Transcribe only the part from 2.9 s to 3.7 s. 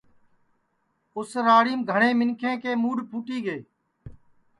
پُھٹے تیئے